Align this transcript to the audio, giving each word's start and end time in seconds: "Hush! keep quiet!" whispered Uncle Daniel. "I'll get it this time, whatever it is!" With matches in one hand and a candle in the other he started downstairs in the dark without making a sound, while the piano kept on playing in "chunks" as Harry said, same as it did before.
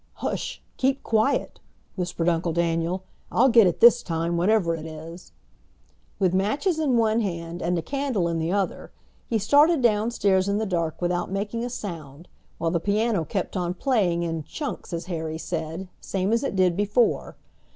"Hush! 0.13 0.63
keep 0.77 1.03
quiet!" 1.03 1.59
whispered 1.95 2.27
Uncle 2.27 2.53
Daniel. 2.53 3.03
"I'll 3.31 3.49
get 3.49 3.67
it 3.67 3.81
this 3.81 4.01
time, 4.01 4.35
whatever 4.35 4.73
it 4.73 4.87
is!" 4.87 5.31
With 6.17 6.33
matches 6.33 6.79
in 6.79 6.97
one 6.97 7.21
hand 7.21 7.61
and 7.61 7.77
a 7.77 7.83
candle 7.83 8.27
in 8.27 8.39
the 8.39 8.51
other 8.51 8.91
he 9.27 9.37
started 9.37 9.83
downstairs 9.83 10.49
in 10.49 10.57
the 10.57 10.65
dark 10.65 11.03
without 11.03 11.29
making 11.29 11.63
a 11.63 11.69
sound, 11.69 12.27
while 12.57 12.71
the 12.71 12.79
piano 12.79 13.23
kept 13.25 13.55
on 13.55 13.75
playing 13.75 14.23
in 14.23 14.43
"chunks" 14.43 14.91
as 14.91 15.05
Harry 15.05 15.37
said, 15.37 15.87
same 15.99 16.33
as 16.33 16.43
it 16.43 16.55
did 16.55 16.75
before. 16.75 17.37